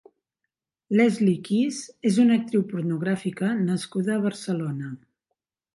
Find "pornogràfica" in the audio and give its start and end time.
2.73-3.55